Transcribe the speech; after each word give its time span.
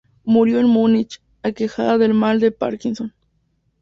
Murió 0.23 0.59
en 0.59 0.65
Múnich 0.65 1.21
aquejada 1.43 1.99
de 1.99 2.07
mal 2.11 2.39
de 2.39 2.51
Parkinson. 2.51 3.13